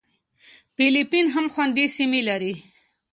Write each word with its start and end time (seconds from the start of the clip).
فېلېپین 0.75 1.25
هم 1.35 1.45
خوندي 1.53 1.85
سیمې 1.97 2.21
لري. 2.29 2.53